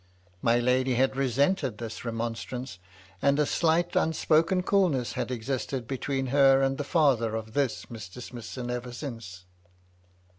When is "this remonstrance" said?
1.77-2.79